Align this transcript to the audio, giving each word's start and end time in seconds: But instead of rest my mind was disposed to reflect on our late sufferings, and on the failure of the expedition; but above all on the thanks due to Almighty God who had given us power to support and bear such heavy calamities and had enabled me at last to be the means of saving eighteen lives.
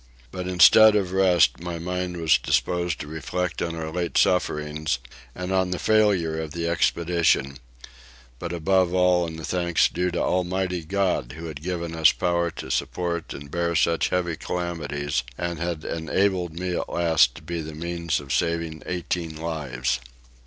But 0.31 0.47
instead 0.47 0.95
of 0.95 1.11
rest 1.11 1.59
my 1.59 1.77
mind 1.77 2.17
was 2.17 2.39
disposed 2.39 2.99
to 3.01 3.07
reflect 3.07 3.61
on 3.61 3.75
our 3.75 3.91
late 3.91 4.17
sufferings, 4.17 4.97
and 5.35 5.51
on 5.51 5.69
the 5.69 5.77
failure 5.77 6.41
of 6.41 6.53
the 6.53 6.67
expedition; 6.67 7.57
but 8.39 8.51
above 8.51 8.95
all 8.95 9.25
on 9.25 9.35
the 9.35 9.45
thanks 9.45 9.87
due 9.87 10.09
to 10.09 10.19
Almighty 10.19 10.83
God 10.83 11.33
who 11.33 11.45
had 11.45 11.61
given 11.61 11.93
us 11.93 12.11
power 12.13 12.49
to 12.49 12.71
support 12.71 13.31
and 13.31 13.51
bear 13.51 13.75
such 13.75 14.09
heavy 14.09 14.35
calamities 14.35 15.21
and 15.37 15.59
had 15.59 15.85
enabled 15.85 16.57
me 16.59 16.75
at 16.75 16.89
last 16.89 17.35
to 17.35 17.43
be 17.43 17.61
the 17.61 17.75
means 17.75 18.19
of 18.19 18.33
saving 18.33 18.81
eighteen 18.87 19.35
lives. 19.37 19.99